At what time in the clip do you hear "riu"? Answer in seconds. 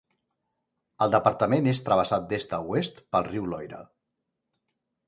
3.31-3.47